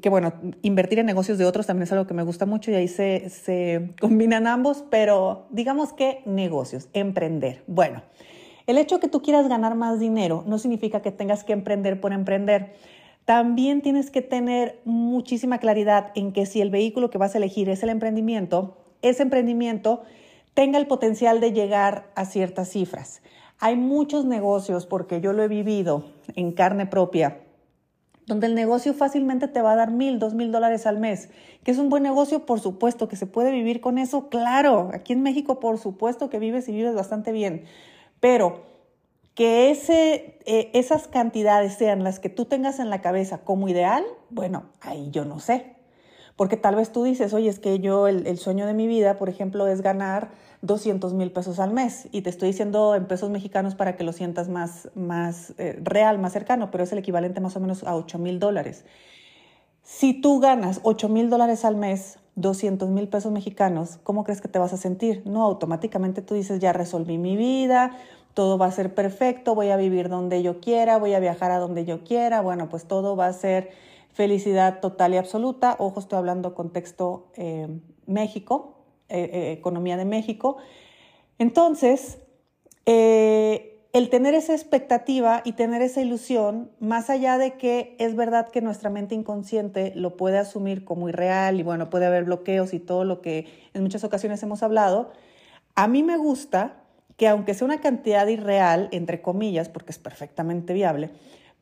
que 0.00 0.08
bueno, 0.08 0.32
invertir 0.62 0.98
en 0.98 1.04
negocios 1.04 1.36
de 1.36 1.44
otros 1.44 1.66
también 1.66 1.82
es 1.82 1.92
algo 1.92 2.06
que 2.06 2.14
me 2.14 2.22
gusta 2.22 2.46
mucho 2.46 2.70
y 2.70 2.74
ahí 2.74 2.88
se, 2.88 3.90
combinan 4.00 4.46
ambos, 4.46 4.82
pero 4.90 5.46
digamos 5.50 5.92
que 5.92 6.22
negocios, 6.24 6.88
emprender. 6.94 7.62
Bueno, 7.66 8.02
el 8.66 8.78
hecho 8.78 8.94
de 8.94 9.02
que 9.02 9.08
tú 9.08 9.20
quieras 9.20 9.46
ganar 9.46 9.74
más 9.74 10.00
dinero 10.00 10.42
no 10.46 10.58
significa 10.58 11.02
que 11.02 11.12
tengas 11.12 11.44
que 11.44 11.52
emprender 11.52 12.00
por 12.00 12.14
emprender. 12.14 12.72
También 13.26 13.82
tienes 13.82 14.10
que 14.10 14.22
tener 14.22 14.80
muchísima 14.86 15.58
claridad 15.58 16.12
en 16.14 16.32
que 16.32 16.46
si 16.46 16.62
el 16.62 16.70
vehículo 16.70 17.10
que 17.10 17.18
vas 17.18 17.34
a 17.34 17.38
elegir 17.38 17.68
es 17.68 17.82
el 17.82 17.90
emprendimiento, 17.90 18.78
ese 19.02 19.22
emprendimiento 19.22 20.02
tenga 20.56 20.78
el 20.78 20.86
potencial 20.86 21.38
de 21.38 21.52
llegar 21.52 22.10
a 22.14 22.24
ciertas 22.24 22.70
cifras. 22.70 23.20
Hay 23.60 23.76
muchos 23.76 24.24
negocios, 24.24 24.86
porque 24.86 25.20
yo 25.20 25.34
lo 25.34 25.42
he 25.42 25.48
vivido 25.48 26.06
en 26.34 26.52
carne 26.52 26.86
propia, 26.86 27.42
donde 28.24 28.46
el 28.46 28.54
negocio 28.54 28.94
fácilmente 28.94 29.48
te 29.48 29.60
va 29.60 29.72
a 29.72 29.76
dar 29.76 29.90
mil, 29.90 30.18
dos 30.18 30.32
mil 30.32 30.50
dólares 30.50 30.86
al 30.86 30.98
mes. 30.98 31.28
¿Que 31.62 31.72
es 31.72 31.78
un 31.78 31.90
buen 31.90 32.02
negocio? 32.02 32.46
Por 32.46 32.58
supuesto, 32.60 33.06
que 33.06 33.16
se 33.16 33.26
puede 33.26 33.50
vivir 33.50 33.82
con 33.82 33.98
eso, 33.98 34.30
claro. 34.30 34.88
Aquí 34.94 35.12
en 35.12 35.22
México, 35.22 35.60
por 35.60 35.76
supuesto 35.76 36.30
que 36.30 36.38
vives 36.38 36.70
y 36.70 36.72
vives 36.72 36.94
bastante 36.94 37.32
bien. 37.32 37.64
Pero 38.18 38.62
que 39.34 39.70
ese, 39.70 40.38
eh, 40.46 40.70
esas 40.72 41.06
cantidades 41.06 41.74
sean 41.74 42.02
las 42.02 42.18
que 42.18 42.30
tú 42.30 42.46
tengas 42.46 42.80
en 42.80 42.88
la 42.88 43.02
cabeza 43.02 43.44
como 43.44 43.68
ideal, 43.68 44.04
bueno, 44.30 44.70
ahí 44.80 45.10
yo 45.10 45.26
no 45.26 45.38
sé. 45.38 45.75
Porque 46.36 46.58
tal 46.58 46.74
vez 46.74 46.92
tú 46.92 47.02
dices, 47.02 47.32
oye, 47.32 47.48
es 47.48 47.58
que 47.58 47.80
yo, 47.80 48.06
el, 48.08 48.38
sueño 48.38 48.66
de 48.66 48.74
mi 48.74 48.86
vida, 48.86 49.16
por 49.16 49.30
ejemplo, 49.30 49.66
es 49.66 49.80
ganar 49.80 50.28
200 50.60 51.14
mil 51.14 51.32
pesos 51.32 51.58
al 51.58 51.72
mes. 51.72 52.08
Y 52.12 52.20
te 52.20 52.30
estoy 52.30 52.48
diciendo 52.48 52.94
en 52.94 53.06
pesos 53.06 53.30
mexicanos 53.30 53.74
para 53.74 53.96
que 53.96 54.04
lo 54.04 54.12
sientas 54.12 54.48
más, 54.48 54.90
más 54.94 55.54
eh, 55.56 55.78
real, 55.82 56.18
más 56.18 56.34
cercano, 56.34 56.70
pero 56.70 56.84
es 56.84 56.92
el 56.92 56.98
equivalente 56.98 57.40
más 57.40 57.56
o 57.56 57.60
menos 57.60 57.84
a 57.84 57.96
8 57.96 58.18
mil 58.18 58.38
dólares. 58.38 58.84
Si 59.82 60.20
tú 60.20 60.40
ganas 60.40 60.80
8 60.82 61.08
mil 61.08 61.30
dólares 61.30 61.64
al 61.64 61.76
mes, 61.76 62.18
200 62.34 62.90
mil 62.90 63.08
pesos 63.08 63.32
mexicanos, 63.32 63.98
¿cómo 64.02 64.24
crees 64.24 64.42
que 64.42 64.48
te 64.48 64.58
vas 64.58 64.74
a 64.74 64.76
sentir? 64.76 65.22
No, 65.24 65.44
automáticamente 65.44 66.20
tú 66.20 66.34
dices, 66.34 66.60
ya 66.60 66.74
resolví 66.74 67.16
mi 67.16 67.36
vida, 67.36 67.96
todo 68.34 68.58
va 68.58 68.66
a 68.66 68.70
ser 68.70 68.94
perfecto, 68.94 69.54
voy 69.54 69.70
a 69.70 69.78
vivir 69.78 70.10
donde 70.10 70.42
yo 70.42 70.60
quiera, 70.60 70.98
voy 70.98 71.14
a 71.14 71.20
viajar 71.20 71.50
a 71.50 71.58
donde 71.58 71.86
yo 71.86 72.04
quiera, 72.04 72.42
bueno, 72.42 72.68
pues 72.68 72.84
todo 72.84 73.16
va 73.16 73.28
a 73.28 73.32
ser 73.32 73.70
felicidad 74.16 74.80
total 74.80 75.12
y 75.12 75.18
absoluta. 75.18 75.76
Ojo, 75.78 76.00
estoy 76.00 76.16
hablando 76.16 76.54
contexto 76.54 77.30
eh, 77.36 77.68
México, 78.06 78.86
eh, 79.10 79.28
eh, 79.30 79.52
economía 79.52 79.98
de 79.98 80.06
México. 80.06 80.56
Entonces, 81.38 82.18
el 82.86 84.10
tener 84.10 84.32
esa 84.32 84.54
expectativa 84.54 85.42
y 85.44 85.52
tener 85.52 85.82
esa 85.82 86.00
ilusión, 86.00 86.70
más 86.80 87.10
allá 87.10 87.36
de 87.36 87.58
que 87.58 87.94
es 87.98 88.16
verdad 88.16 88.48
que 88.48 88.62
nuestra 88.62 88.88
mente 88.88 89.14
inconsciente 89.14 89.92
lo 89.94 90.16
puede 90.16 90.38
asumir 90.38 90.84
como 90.84 91.10
irreal 91.10 91.60
y 91.60 91.62
bueno, 91.62 91.90
puede 91.90 92.06
haber 92.06 92.24
bloqueos 92.24 92.72
y 92.72 92.78
todo 92.78 93.04
lo 93.04 93.20
que 93.20 93.46
en 93.74 93.82
muchas 93.82 94.02
ocasiones 94.02 94.42
hemos 94.42 94.62
hablado, 94.62 95.10
a 95.74 95.88
mí 95.88 96.02
me 96.02 96.16
gusta 96.16 96.84
que 97.18 97.28
aunque 97.28 97.52
sea 97.52 97.66
una 97.66 97.80
cantidad 97.80 98.26
irreal, 98.28 98.88
entre 98.92 99.20
comillas, 99.20 99.68
porque 99.68 99.90
es 99.90 99.98
perfectamente 99.98 100.72
viable, 100.72 101.10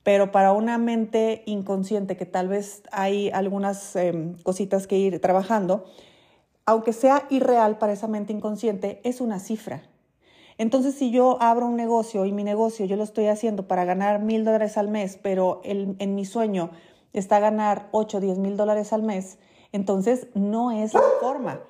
pero 0.04 0.30
para 0.30 0.52
una 0.52 0.78
mente 0.78 1.42
inconsciente 1.46 2.16
que 2.16 2.26
tal 2.26 2.46
vez 2.46 2.84
hay 2.92 3.30
algunas 3.30 3.96
em, 3.96 4.37
cositas 4.42 4.87
que 4.87 4.96
ir 4.96 5.20
trabajando, 5.20 5.87
aunque 6.66 6.92
sea 6.92 7.26
irreal 7.30 7.78
para 7.78 7.94
esa 7.94 8.06
mente 8.06 8.32
inconsciente, 8.32 9.00
es 9.02 9.20
una 9.20 9.40
cifra. 9.40 9.82
Entonces, 10.56 10.94
si 10.94 11.11
yo 11.11 11.38
abro 11.42 11.66
un 11.66 11.75
negocio 11.75 12.25
y 12.26 12.32
mi 12.32 12.44
negocio 12.44 12.87
yo 12.87 12.94
lo 12.94 13.02
estoy 13.02 13.26
haciendo 13.26 13.66
para 13.66 13.84
ganar 13.84 14.20
mil 14.23 14.44
dólares 14.44 14.78
al 14.78 14.87
mes, 14.87 15.18
pero 15.20 15.61
en 15.64 16.14
mi 16.14 16.25
sueño 16.25 16.70
está 17.12 17.40
ganar 17.40 17.88
8 17.92 18.18
o 18.18 18.20
10 18.20 18.38
mil 18.38 18.56
dólares 18.56 18.92
al 18.92 19.02
mes, 19.02 19.38
entonces 19.73 20.28
no 20.34 20.70
es 20.70 20.94
la 20.94 21.02
forma, 21.20 21.61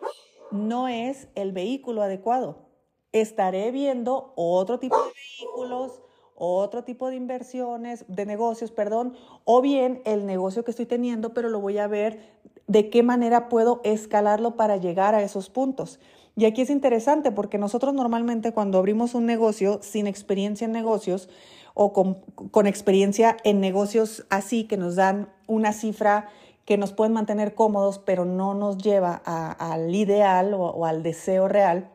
no 0.51 0.89
es 0.89 1.29
el 1.35 1.53
vehículo 1.53 2.03
adecuado. 2.03 2.67
Estaré 3.13 3.71
viendo 3.71 4.33
otro 4.37 4.79
tipo 4.81 4.97
de 4.97 5.13
vehículos, 5.13 6.03
otro 6.35 6.85
tipo 6.85 7.11
de 7.11 7.17
inversiones, 7.17 8.05
de 8.09 8.27
negocios, 8.27 8.71
perdón, 8.71 9.15
o 9.45 9.61
bien 9.61 10.03
el 10.05 10.27
negocio 10.27 10.65
que 10.65 10.71
estoy 10.71 10.87
teniendo, 10.87 11.33
pero 11.35 11.49
lo 11.49 11.61
voy 11.61 11.79
a 11.79 11.87
ver 11.87 12.35
de 12.67 12.91
qué 12.91 13.03
manera 13.03 13.49
puedo 13.49 13.81
escalarlo 13.85 14.57
para 14.57 14.77
llegar 14.77 15.15
a 15.15 15.23
esos 15.23 15.51
puntos. 15.51 16.01
Y 16.37 16.47
aquí 16.47 16.63
es 16.63 16.71
interesante 16.71 17.31
porque 17.31 17.59
nosotros 17.59 17.95
normalmente 17.95 18.53
cuando 18.53 18.79
abrimos 18.79 19.15
un 19.15 19.27
negocio 19.27 19.79
sin 19.83 20.07
experiencia 20.07 20.65
en 20.65 20.73
negocios 20.73 21.29
o 21.75 21.93
con, 21.93 22.67
experiencia 22.67 23.37
en 23.45 23.61
negocios 23.61 24.27
así 24.31 24.65
que 24.65 24.77
nos 24.77 24.97
dan 24.97 25.29
una 25.47 25.73
cifra 25.73 26.29
que 26.65 26.79
nos 26.79 26.93
pueden 26.93 27.13
mantener 27.13 27.55
cómodos, 27.55 27.99
pero 27.99 28.25
no 28.25 28.55
nos 28.55 28.79
lleva 28.79 29.15
al 29.15 29.95
ideal 29.95 30.55
o 30.55 30.87
al 30.87 31.03
deseo 31.03 31.47
real, 31.47 31.91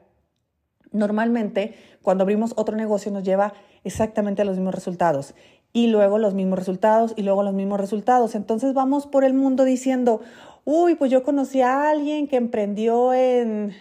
normalmente 0.92 1.74
cuando 2.02 2.24
abrimos 2.24 2.54
otro 2.56 2.76
negocio 2.76 3.12
nos 3.12 3.24
lleva 3.24 3.54
exactamente 3.84 4.46
los 4.46 4.58
mismos 4.58 4.76
resultados 4.76 5.36
y 5.74 5.88
luego 5.88 6.18
los 6.18 6.34
mismos 6.34 6.60
resultados 6.60 7.14
y 7.16 7.24
luego 7.24 7.44
los 7.44 7.54
mismos 7.54 7.80
resultados. 7.80 8.36
Entonces 8.36 8.74
vamos 8.74 9.08
por 9.08 9.24
el 9.24 9.34
mundo 9.34 9.64
diciendo, 9.64 10.22
uy, 10.66 10.96
pues 10.96 11.12
yo 11.12 11.24
conocí 11.24 11.62
a 11.62 11.90
alguien 11.90 12.28
que 12.28 12.38
emprendió 12.38 13.14
en, 13.14 13.74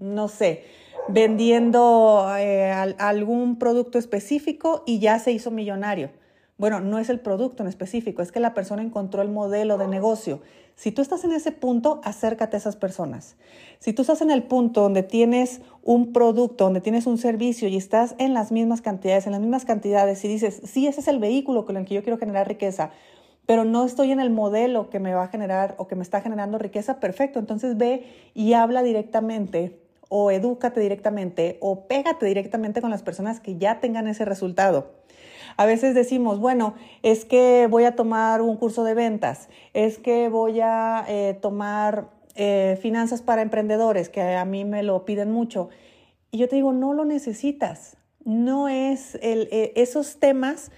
no 0.00 0.28
sé, 0.28 0.64
vendiendo 1.08 2.26
eh, 2.38 2.72
algún 2.98 3.58
producto 3.58 3.98
específico 3.98 4.82
y 4.86 4.98
ya 4.98 5.18
se 5.18 5.32
hizo 5.32 5.50
millonario. 5.50 6.10
Bueno, 6.58 6.80
no 6.80 6.98
es 6.98 7.10
el 7.10 7.20
producto 7.20 7.62
en 7.62 7.68
específico, 7.68 8.22
es 8.22 8.32
que 8.32 8.40
la 8.40 8.54
persona 8.54 8.82
encontró 8.82 9.20
el 9.20 9.28
modelo 9.28 9.76
de 9.76 9.88
negocio. 9.88 10.40
Si 10.74 10.90
tú 10.90 11.02
estás 11.02 11.22
en 11.24 11.32
ese 11.32 11.52
punto, 11.52 12.00
acércate 12.02 12.56
a 12.56 12.58
esas 12.58 12.76
personas. 12.76 13.36
Si 13.78 13.92
tú 13.92 14.00
estás 14.00 14.22
en 14.22 14.30
el 14.30 14.42
punto 14.42 14.80
donde 14.80 15.02
tienes 15.02 15.60
un 15.82 16.14
producto, 16.14 16.64
donde 16.64 16.80
tienes 16.80 17.06
un 17.06 17.18
servicio 17.18 17.68
y 17.68 17.76
estás 17.76 18.14
en 18.18 18.32
las 18.32 18.52
mismas 18.52 18.80
cantidades, 18.80 19.26
en 19.26 19.32
las 19.32 19.42
mismas 19.42 19.66
cantidades 19.66 20.24
y 20.24 20.28
dices, 20.28 20.62
sí, 20.64 20.86
ese 20.86 21.00
es 21.00 21.08
el 21.08 21.18
vehículo 21.18 21.66
con 21.66 21.76
el 21.76 21.84
que 21.84 21.94
yo 21.94 22.02
quiero 22.02 22.18
generar 22.18 22.48
riqueza, 22.48 22.90
pero 23.44 23.64
no 23.64 23.84
estoy 23.84 24.10
en 24.10 24.20
el 24.20 24.30
modelo 24.30 24.88
que 24.88 24.98
me 24.98 25.12
va 25.12 25.24
a 25.24 25.28
generar 25.28 25.74
o 25.76 25.86
que 25.86 25.94
me 25.94 26.02
está 26.02 26.22
generando 26.22 26.56
riqueza, 26.56 27.00
perfecto. 27.00 27.38
Entonces 27.38 27.76
ve 27.76 28.06
y 28.32 28.54
habla 28.54 28.82
directamente 28.82 29.78
o 30.08 30.30
edúcate 30.30 30.80
directamente 30.80 31.58
o 31.60 31.86
pégate 31.86 32.24
directamente 32.24 32.80
con 32.80 32.90
las 32.90 33.02
personas 33.02 33.40
que 33.40 33.58
ya 33.58 33.80
tengan 33.80 34.08
ese 34.08 34.24
resultado. 34.24 34.90
A 35.56 35.64
veces 35.64 35.94
decimos, 35.94 36.38
bueno, 36.38 36.74
es 37.02 37.24
que 37.24 37.66
voy 37.70 37.84
a 37.84 37.96
tomar 37.96 38.42
un 38.42 38.56
curso 38.56 38.84
de 38.84 38.94
ventas, 38.94 39.48
es 39.72 39.98
que 39.98 40.28
voy 40.28 40.60
a 40.60 41.04
eh, 41.08 41.38
tomar 41.40 42.10
eh, 42.34 42.78
finanzas 42.82 43.22
para 43.22 43.40
emprendedores, 43.40 44.10
que 44.10 44.20
a 44.20 44.44
mí 44.44 44.66
me 44.66 44.82
lo 44.82 45.06
piden 45.06 45.32
mucho. 45.32 45.70
Y 46.30 46.38
yo 46.38 46.48
te 46.48 46.56
digo, 46.56 46.74
no 46.74 46.92
lo 46.92 47.06
necesitas. 47.06 47.96
No 48.24 48.68
es 48.68 49.14
el, 49.22 49.48
eh, 49.50 49.72
esos 49.76 50.18
temas, 50.18 50.70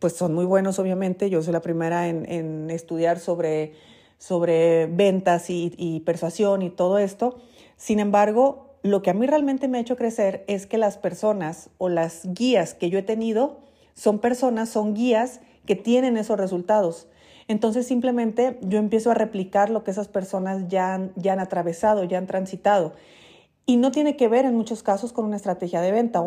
pues 0.00 0.12
son 0.12 0.34
muy 0.34 0.44
buenos, 0.44 0.78
obviamente. 0.78 1.30
Yo 1.30 1.42
soy 1.42 1.54
la 1.54 1.62
primera 1.62 2.08
en, 2.08 2.68
estudiar 2.68 3.18
sobre, 3.18 3.72
sobre 4.18 4.86
ventas 4.86 5.48
y, 5.48 5.72
y 5.78 6.00
persuasión 6.00 6.60
y 6.60 6.68
todo 6.68 6.98
esto. 6.98 7.38
Sin 7.78 8.00
embargo, 8.00 8.76
lo 8.82 9.00
que 9.00 9.08
a 9.08 9.14
mí 9.14 9.26
realmente 9.26 9.68
me 9.68 9.78
ha 9.78 9.80
hecho 9.80 9.96
crecer 9.96 10.44
es 10.48 10.66
que 10.66 10.76
las 10.76 10.98
personas 10.98 11.70
o 11.78 11.88
las 11.88 12.22
guías 12.34 12.74
que 12.74 12.90
yo 12.90 12.98
he 12.98 13.02
tenido 13.02 13.65
son 13.96 14.18
personas, 14.20 14.68
son 14.68 14.94
guías 14.94 15.40
que 15.64 15.74
tienen 15.74 16.16
esos 16.16 16.38
resultados. 16.38 17.08
Entonces 17.48 17.86
simplemente 17.86 18.58
yo 18.60 18.78
empiezo 18.78 19.10
a 19.10 19.14
replicar 19.14 19.70
lo 19.70 19.82
que 19.82 19.90
esas 19.90 20.06
personas 20.06 20.68
ya 20.68 20.94
han, 20.94 21.40
atravesado, 21.40 22.04
ya 22.04 22.18
han 22.18 22.26
transitado. 22.26 22.92
Y 23.64 23.78
no 23.78 23.90
tiene 23.90 24.16
que 24.16 24.28
ver 24.28 24.44
en 24.44 24.54
muchos 24.54 24.82
casos 24.82 25.12
con 25.12 25.24
una 25.24 25.36
estrategia 25.36 25.80
de 25.80 25.90
venta. 25.90 26.22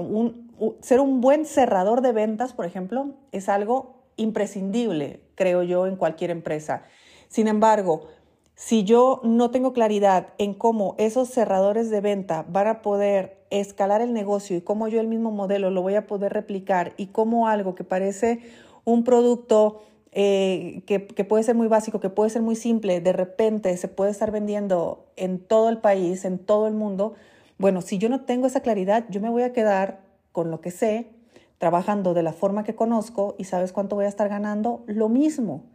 ser 0.81 0.99
un 0.99 1.21
buen 1.21 1.45
cerrador 1.45 2.01
de 2.01 2.11
ventas, 2.11 2.53
por 2.53 2.65
ejemplo, 2.65 3.13
es 3.31 3.47
algo 3.47 4.03
imprescindible, 4.17 5.21
creo 5.35 5.63
yo, 5.63 5.87
en 5.87 5.95
cualquier 5.95 6.31
empresa. 6.31 6.83
Sin 7.29 7.47
embargo, 7.47 8.07
si 8.55 8.83
yo 8.83 9.21
no 9.23 9.51
tengo 9.51 9.71
claridad 9.71 10.33
en 10.37 10.53
cómo 10.53 10.95
esos 10.97 11.29
cerradores 11.29 11.89
de 11.89 12.01
venta 12.01 12.45
van 12.49 12.67
a 12.67 12.81
poder 12.81 13.38
escalar 13.49 14.01
el 14.01 14.13
negocio 14.13 14.57
y 14.57 14.61
cómo 14.61 14.87
yo 14.87 14.99
el 14.99 15.07
mismo 15.07 15.31
modelo 15.31 15.71
lo 15.71 15.81
voy 15.81 15.95
a 15.95 16.07
poder 16.07 16.33
replicar 16.33 16.93
y 16.97 17.07
cómo 17.07 17.47
algo 17.47 17.75
que 17.75 17.83
parece 17.83 18.39
un 18.85 19.03
producto 19.03 19.83
eh, 20.11 20.83
que, 20.85 21.05
que, 21.05 21.23
puede 21.23 21.43
ser 21.43 21.55
muy 21.55 21.67
básico, 21.67 21.99
que 21.99 22.09
puede 22.09 22.29
ser 22.29 22.41
muy 22.41 22.55
simple, 22.55 22.99
de 23.01 23.13
repente 23.13 23.75
se 23.77 23.87
puede 23.87 24.11
estar 24.11 24.31
vendiendo 24.31 25.05
en 25.15 25.39
todo 25.39 25.69
el 25.69 25.77
país, 25.77 26.25
en 26.25 26.39
todo 26.39 26.67
el 26.67 26.73
mundo, 26.73 27.13
bueno, 27.59 27.81
si 27.81 27.97
yo 27.97 28.07
no 28.07 28.21
tengo 28.21 28.47
esa 28.47 28.61
claridad, 28.61 29.05
yo 29.09 29.19
me 29.19 29.29
voy 29.29 29.43
a 29.43 29.51
quedar 29.51 29.99
con 30.31 30.49
lo 30.49 30.61
que 30.61 30.71
sé, 30.71 31.11
trabajando 31.57 32.13
de 32.13 32.23
la 32.23 32.31
forma 32.31 32.63
que 32.63 32.73
conozco 32.73 33.35
y 33.37 33.43
sabes 33.43 33.73
cuánto 33.73 33.97
voy 33.97 34.05
a 34.05 34.07
estar 34.07 34.29
ganando, 34.29 34.83
lo 34.87 35.09
mismo. 35.09 35.65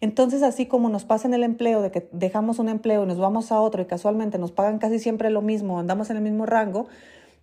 Entonces, 0.00 0.42
así 0.42 0.66
como 0.66 0.88
nos 0.88 1.04
pasa 1.04 1.28
en 1.28 1.34
el 1.34 1.44
empleo, 1.44 1.80
de 1.80 1.92
que 1.92 2.08
dejamos 2.10 2.58
un 2.58 2.68
empleo 2.68 3.04
y 3.04 3.06
nos 3.06 3.18
vamos 3.18 3.52
a 3.52 3.60
otro 3.60 3.80
y 3.80 3.86
casualmente 3.86 4.36
nos 4.36 4.50
pagan 4.50 4.78
casi 4.78 4.98
siempre 4.98 5.30
lo 5.30 5.40
mismo, 5.40 5.78
andamos 5.78 6.10
en 6.10 6.16
el 6.16 6.22
mismo 6.24 6.44
rango, 6.44 6.88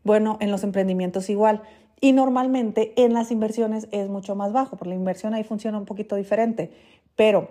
bueno, 0.05 0.37
en 0.39 0.51
los 0.51 0.63
emprendimientos 0.63 1.29
igual. 1.29 1.63
Y 1.99 2.13
normalmente 2.13 2.93
en 2.95 3.13
las 3.13 3.31
inversiones 3.31 3.87
es 3.91 4.07
mucho 4.07 4.35
más 4.35 4.53
bajo, 4.53 4.77
porque 4.77 4.89
la 4.89 4.95
inversión 4.95 5.33
ahí 5.33 5.43
funciona 5.43 5.77
un 5.77 5.85
poquito 5.85 6.15
diferente. 6.15 6.71
Pero 7.15 7.49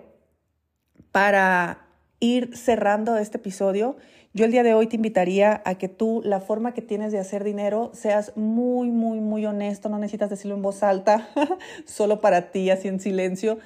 para 1.11 1.85
ir 2.19 2.55
cerrando 2.55 3.17
este 3.17 3.37
episodio, 3.37 3.97
yo 4.33 4.45
el 4.45 4.51
día 4.51 4.63
de 4.63 4.73
hoy 4.73 4.87
te 4.87 4.95
invitaría 4.95 5.61
a 5.65 5.75
que 5.75 5.89
tú, 5.89 6.21
la 6.23 6.39
forma 6.39 6.73
que 6.73 6.81
tienes 6.81 7.11
de 7.11 7.19
hacer 7.19 7.43
dinero, 7.43 7.91
seas 7.93 8.31
muy, 8.35 8.89
muy, 8.89 9.19
muy 9.19 9.45
honesto, 9.45 9.89
no 9.89 9.99
necesitas 9.99 10.29
decirlo 10.29 10.55
en 10.55 10.61
voz 10.61 10.81
alta, 10.81 11.27
solo 11.85 12.21
para 12.21 12.51
ti, 12.51 12.69
así 12.69 12.87
en 12.87 12.99
silencio, 12.99 13.59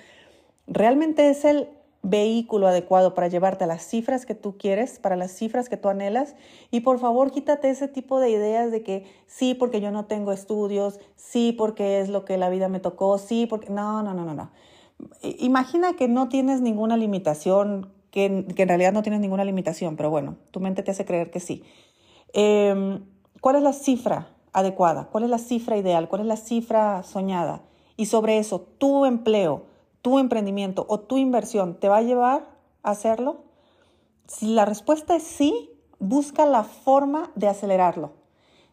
realmente 0.67 1.29
es 1.29 1.46
el 1.46 1.69
vehículo 2.01 2.68
adecuado 2.68 3.13
para 3.13 3.27
llevarte 3.27 3.65
a 3.65 3.68
las 3.68 3.84
cifras 3.84 4.25
que 4.25 4.36
tú 4.36 4.58
quieres, 4.58 5.00
para 5.00 5.15
las 5.15 5.32
cifras 5.32 5.70
que 5.70 5.77
tú 5.77 5.89
anhelas. 5.89 6.36
Y 6.72 6.82
por 6.82 7.00
favor, 7.00 7.32
quítate 7.32 7.70
ese 7.70 7.88
tipo 7.88 8.20
de 8.20 8.29
ideas 8.29 8.72
de 8.72 8.84
que 8.84 9.06
sí, 9.27 9.53
porque 9.53 9.82
yo 9.82 9.91
no 9.91 10.06
tengo 10.06 10.32
estudios, 10.32 11.00
sí, 11.15 11.53
porque 11.58 12.00
es 12.00 12.10
lo 12.10 12.25
que 12.25 12.38
la 12.38 12.50
vida 12.50 12.70
me 12.70 12.79
tocó, 12.79 13.18
sí, 13.18 13.46
porque... 13.46 13.70
No, 13.70 14.01
no, 14.03 14.13
no, 14.13 14.25
no, 14.25 14.34
no. 14.34 14.51
Imagina 15.22 15.94
que 15.94 16.08
no 16.08 16.29
tienes 16.29 16.62
ninguna 16.62 16.98
limitación, 16.98 17.91
que, 18.12 18.25
en 18.25 18.68
realidad 18.68 18.94
no 18.94 19.03
tienes 19.03 19.22
ninguna 19.22 19.46
limitación, 19.46 19.96
pero 19.96 20.10
bueno, 20.10 20.38
tu 20.51 20.60
mente 20.60 20.84
te 20.84 20.91
hace 20.91 21.06
creer 21.06 21.32
que 21.32 21.39
sí. 21.39 21.63
Em, 22.34 23.03
¿Cuál 23.41 23.56
es 23.58 23.63
la 23.63 23.74
cifra 23.74 24.29
adecuada? 24.51 25.08
¿Cuál 25.12 25.24
es 25.25 25.29
la 25.29 25.38
cifra 25.38 25.77
ideal? 25.77 26.10
¿Cuál 26.10 26.22
es 26.22 26.27
la 26.27 26.36
cifra 26.36 27.03
soñada? 27.03 27.62
Y 27.96 28.08
sobre 28.08 28.38
eso, 28.38 28.62
tu 28.77 29.06
empleo, 29.06 29.65
tu 30.01 30.20
emprendimiento 30.20 30.86
o 30.89 31.00
tu 31.00 31.18
inversión 31.18 31.79
te 31.79 31.89
va 31.89 31.98
a 31.98 32.01
llevar 32.01 32.48
a 32.84 32.91
hacerlo? 32.91 33.44
Si 34.27 34.53
la 34.53 34.65
respuesta 34.65 35.15
es 35.15 35.24
sí, 35.24 35.72
busca 36.00 36.46
la 36.46 36.63
forma 36.63 37.32
de 37.36 37.48
acelerarlo. 37.48 38.12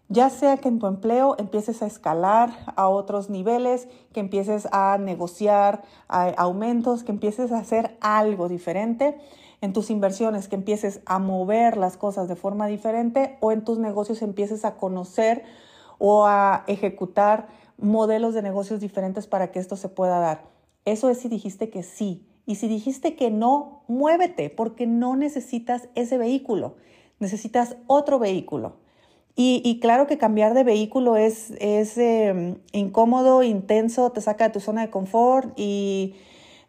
Ya 0.09 0.31
sea 0.31 0.59
que 0.59 0.69
en 0.69 0.79
tu 0.79 0.87
empleo 0.87 1.35
empieces 1.39 1.83
a 1.83 1.87
escalar 1.87 2.51
a 2.77 2.89
otros 2.89 3.29
niveles, 3.29 3.89
que 4.13 4.21
empieces 4.21 4.69
a 4.71 4.99
negociar 4.99 5.83
aumentos, 6.09 7.03
que 7.03 7.11
empieces 7.11 7.51
a 7.51 7.59
hacer 7.59 7.97
algo 8.01 8.49
diferente 8.49 9.19
en 9.61 9.73
tus 9.73 9.91
inversiones, 9.91 10.47
que 10.47 10.55
empieces 10.55 11.01
a 11.07 11.19
mover 11.19 11.77
las 11.77 11.97
cosas 11.97 12.29
de 12.29 12.37
forma 12.37 12.69
diferente 12.69 13.37
o 13.41 13.51
en 13.51 13.65
tus 13.65 13.79
negocios 13.79 14.23
empieces 14.23 14.65
a 14.65 14.77
conocer 14.77 15.43
o 15.99 16.27
a 16.27 16.63
ejecutar 16.69 17.49
modelos 17.77 18.33
de 18.35 18.43
negocios 18.43 18.81
diferentes 18.81 19.27
para 19.27 19.51
que 19.51 19.59
esto 19.59 19.75
se 19.75 19.89
pueda 19.89 20.21
dar. 20.21 20.56
Eso 20.87 21.11
es 21.11 21.19
si 21.19 21.29
dijiste 21.29 21.69
que 21.69 21.83
sí. 21.83 22.27
Y 22.47 22.55
si 22.55 22.69
dijiste 22.69 23.15
que 23.17 23.31
no, 23.31 23.83
muévete 23.89 24.49
porque 24.49 24.87
no 24.87 25.17
necesitas 25.17 25.89
ese 25.95 26.17
vehículo, 26.17 26.77
necesitas 27.19 27.77
otro 27.87 28.19
vehículo. 28.19 28.77
Y, 29.39 29.81
claro 29.81 30.07
que 30.07 30.17
cambiar 30.17 30.55
de 30.55 30.65
vehículo 30.65 31.19
es, 31.19 31.51
es 31.61 31.99
em, 31.99 32.57
incómodo, 32.73 33.43
intenso, 33.43 34.11
te 34.11 34.23
saca 34.23 34.45
de 34.45 34.55
tu 34.55 34.61
zona 34.61 34.81
de 34.81 34.89
confort 34.89 35.53
y 35.59 36.15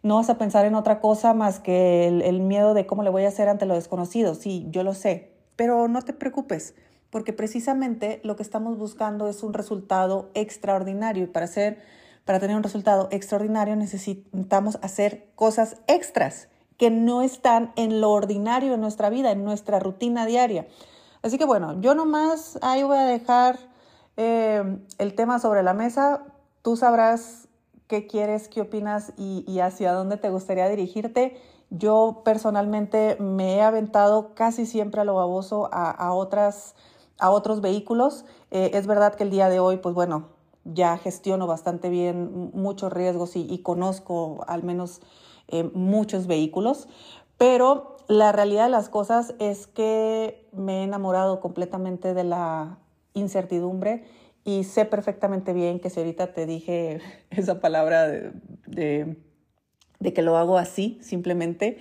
no 0.03 0.17
vas 0.17 0.29
a 0.29 0.37
pensar 0.37 0.65
en 0.65 0.75
otra 0.75 0.99
cosa 0.99 1.33
más 1.33 1.61
que 1.61 2.07
el, 2.07 2.21
el 2.23 2.41
miedo 2.41 2.73
de 2.73 2.85
cómo 2.85 3.03
le 3.03 3.09
voy 3.09 3.23
a 3.23 3.29
hacer 3.29 3.47
ante 3.47 3.65
lo 3.65 3.75
desconocido. 3.75 4.35
Sí, 4.35 4.67
yo 4.69 4.83
lo 4.83 4.93
sé, 4.93 5.31
pero 5.55 5.87
no 5.87 6.01
te 6.01 6.11
preocupes 6.11 6.75
porque 7.09 7.33
precisamente 7.33 8.19
lo 8.23 8.35
que 8.35 8.43
estamos 8.43 8.77
buscando 8.77 9.29
es 9.29 9.43
un 9.43 9.53
resultado 9.53 10.29
extraordinario 10.33 11.23
y 11.23 11.27
para 11.27 11.45
hacer 11.45 11.79
para 12.27 12.41
tener 12.41 12.57
un 12.57 12.63
resultado 12.63 13.07
extraordinario 13.09 13.77
necesitamos 13.77 14.77
hacer 14.81 15.31
cosas 15.35 15.77
extras 15.87 16.49
que 16.75 16.91
no 16.91 17.21
están 17.21 17.71
en 17.77 18.01
lo 18.01 18.11
ordinario 18.11 18.71
de 18.71 18.77
nuestra 18.77 19.09
vida, 19.09 19.31
en 19.31 19.45
nuestra 19.45 19.79
rutina 19.79 20.25
diaria. 20.25 20.67
Así 21.23 21.37
que 21.37 21.45
bueno, 21.45 21.79
yo 21.79 21.95
nomás 21.95 22.59
ahí 22.61 22.83
voy 22.83 22.97
a 22.97 23.05
dejar 23.05 23.57
eh, 24.17 24.77
el 24.97 25.15
tema 25.15 25.39
sobre 25.39 25.63
la 25.63 25.73
mesa. 25.73 26.25
Tú 26.63 26.75
sabrás 26.75 27.47
qué 27.87 28.07
quieres, 28.07 28.49
qué 28.49 28.59
opinas 28.59 29.13
y, 29.17 29.59
hacia 29.59 29.93
dónde 29.93 30.17
te 30.17 30.29
gustaría 30.29 30.67
dirigirte. 30.67 31.41
Yo 31.69 32.23
personalmente 32.25 33.15
me 33.21 33.55
he 33.55 33.61
aventado 33.61 34.35
casi 34.35 34.65
siempre 34.65 34.99
a 34.99 35.05
lo 35.05 35.15
baboso 35.15 35.69
a, 35.71 36.11
otras, 36.11 36.75
a 37.19 37.29
otros 37.29 37.61
vehículos. 37.61 38.25
Eh, 38.51 38.71
es 38.73 38.85
verdad 38.85 39.15
que 39.15 39.23
el 39.23 39.29
día 39.29 39.47
de 39.47 39.61
hoy, 39.61 39.77
pues 39.77 39.95
bueno, 39.95 40.36
ya 40.73 40.97
gestiono 40.97 41.47
bastante 41.47 41.89
bien 41.89 42.51
muchos 42.53 42.91
riesgos 42.91 43.35
y, 43.35 43.57
conozco 43.59 44.43
al 44.47 44.63
menos 44.63 45.01
eh, 45.47 45.69
muchos 45.73 46.27
vehículos, 46.27 46.87
pero 47.37 47.97
la 48.07 48.31
realidad 48.31 48.65
de 48.65 48.69
las 48.71 48.89
cosas 48.89 49.35
es 49.39 49.67
que 49.67 50.47
me 50.53 50.79
he 50.79 50.83
enamorado 50.83 51.39
completamente 51.39 52.13
de 52.13 52.23
la 52.23 52.79
incertidumbre 53.13 54.05
y 54.43 54.63
sé 54.63 54.85
perfectamente 54.85 55.53
bien 55.53 55.79
que 55.79 55.89
si 55.89 55.99
ahorita 55.99 56.33
te 56.33 56.45
dije 56.45 57.01
esa 57.29 57.59
palabra 57.59 58.07
de, 58.07 59.17
de 59.99 60.13
que 60.13 60.21
lo 60.21 60.37
hago 60.37 60.57
así, 60.57 60.97
simplemente, 61.01 61.77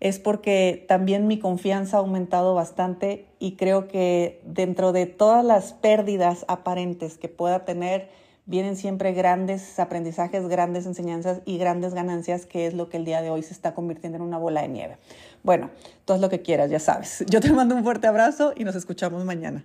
es 0.00 0.18
porque 0.18 0.84
también 0.88 1.26
mi 1.26 1.38
confianza 1.38 1.96
ha 1.96 2.00
aumentado 2.00 2.54
bastante 2.54 3.26
y 3.38 3.56
creo 3.56 3.88
que 3.88 4.40
dentro 4.44 4.92
de 4.92 5.06
todas 5.06 5.44
las 5.44 5.72
pérdidas 5.72 6.44
aparentes 6.48 7.18
que 7.18 7.28
pueda 7.28 7.64
tener, 7.64 8.08
vienen 8.46 8.76
siempre 8.76 9.12
grandes 9.12 9.78
aprendizajes, 9.78 10.48
grandes 10.48 10.86
enseñanzas 10.86 11.40
y 11.44 11.58
grandes 11.58 11.94
ganancias, 11.94 12.46
que 12.46 12.66
es 12.66 12.74
lo 12.74 12.88
que 12.88 12.96
el 12.96 13.04
día 13.04 13.20
de 13.20 13.30
hoy 13.30 13.42
se 13.42 13.52
está 13.52 13.74
convirtiendo 13.74 14.16
en 14.16 14.22
una 14.22 14.38
bola 14.38 14.62
de 14.62 14.68
nieve. 14.68 14.96
Bueno, 15.42 15.70
todo 16.04 16.18
lo 16.18 16.30
que 16.30 16.40
quieras, 16.40 16.70
ya 16.70 16.80
sabes. 16.80 17.24
Yo 17.28 17.40
te 17.40 17.52
mando 17.52 17.74
un 17.74 17.84
fuerte 17.84 18.06
abrazo 18.06 18.54
y 18.56 18.64
nos 18.64 18.74
escuchamos 18.74 19.24
mañana. 19.24 19.64